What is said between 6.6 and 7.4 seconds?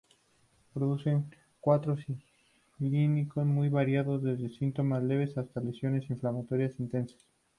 intensas.